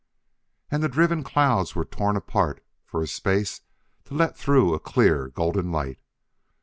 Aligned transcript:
And 0.71 0.81
the 0.81 0.89
driven 0.89 1.23
clouds 1.23 1.75
were 1.75 1.85
torn 1.85 2.15
apart 2.17 2.65
for 2.87 3.03
a 3.03 3.07
space 3.07 3.61
to 4.05 4.15
let 4.15 4.35
through 4.35 4.73
a 4.73 4.79
clear 4.79 5.27
golden 5.27 5.71
light. 5.71 5.99